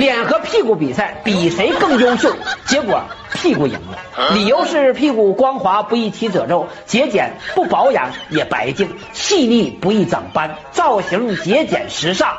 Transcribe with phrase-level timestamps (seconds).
[0.00, 2.34] 脸和屁股比赛，比谁更优秀？
[2.64, 3.02] 结果
[3.34, 12.38] 屁股赢了，理由是屁股光滑不易起褶皱，节俭不保养也白净，细腻不易长斑，造型节俭时尚。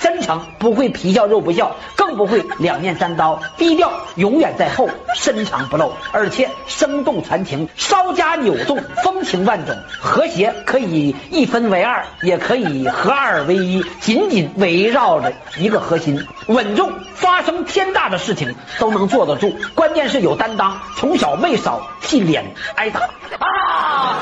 [0.00, 9.76] 真诚不会皮笑肉不笑，更不会两面三刀，低调永远在后，深藏不露，而且生动传情，稍加扭动，风情万种。
[10.00, 19.54] 和谐可以一分为二，也可以合二为一，紧紧围绕着一个核心，稳重，发生天大的事情都能坐得住。
[19.74, 23.00] 关键是有担当，从小没少替脸挨打
[23.38, 24.16] 啊！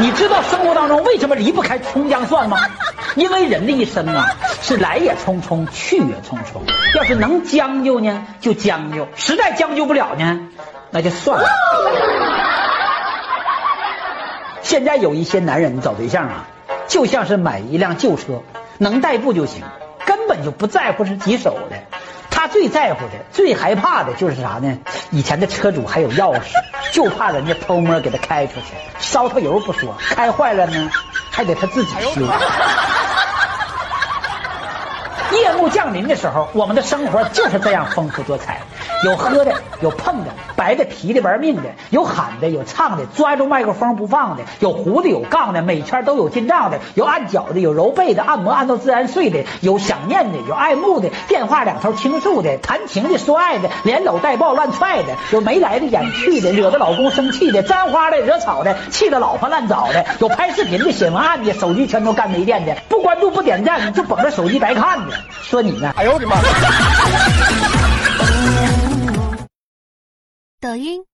[0.00, 2.56] 你知道生活当中为什么离不开葱姜蒜吗？
[3.16, 4.26] 因为人的一生啊，
[4.62, 6.62] 是来也匆匆，去也匆匆。
[6.94, 10.40] 要是能将就呢，就将就；实在将就不了呢，
[10.90, 11.48] 那就算了。
[14.62, 16.46] 现在有一些男人找对象啊，
[16.86, 18.42] 就像是买一辆旧车，
[18.78, 19.64] 能代步就行，
[20.06, 21.97] 根本就不在乎是几手的。
[22.48, 24.78] 他最在乎的、最害怕的就是啥呢？
[25.10, 26.44] 以前的车主还有钥匙，
[26.94, 30.90] 就怕人家偷摸给他开出去，烧他油不说，开坏了呢，
[31.30, 32.22] 还得他自己修。
[35.48, 38.60] 夜幕降临的时候，我们的生活就是这样丰富多彩。
[39.04, 65.92] 有喝的，有碰的，白的、皮的、玩命的，有喊的，有唱的，抓住麦克风不放的，有胡的，有杠的，每圈都有进账的，有按脚的，有揉背的，按摩按到自然睡的，有想念的，有爱慕的，电话两头倾诉的，谈情的，说爱的，连搂带抱乱踹的，有没来的演去的，惹得老公生气的，沾花的，惹草的，气得老婆烂找的，有拍视频的，写文案的，手机全都干没电的，不关注不点赞就捧着手机白看的，说你呢？
[65.96, 66.36] 哎呦我的妈！
[70.60, 71.07] 抖音。